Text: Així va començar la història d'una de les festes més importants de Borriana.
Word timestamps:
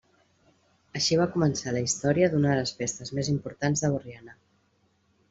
Així 0.99 1.17
va 1.19 1.27
començar 1.35 1.73
la 1.75 1.83
història 1.87 2.29
d'una 2.31 2.49
de 2.53 2.55
les 2.61 2.71
festes 2.79 3.13
més 3.19 3.29
importants 3.35 3.85
de 3.85 3.93
Borriana. 3.97 4.35